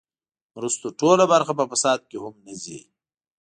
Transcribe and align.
مرستو 0.55 0.87
ټوله 0.99 1.25
برخه 1.33 1.53
په 1.59 1.65
فساد 1.71 1.99
کې 2.09 2.17
هم 2.23 2.35
نه 2.45 2.53
ځي. 2.63 2.79